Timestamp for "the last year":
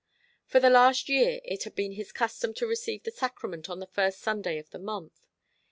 0.59-1.41